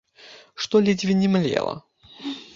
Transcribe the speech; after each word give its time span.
Што 0.63 0.81
ледзьве 0.87 1.17
не 1.21 1.29
млела. 1.35 1.75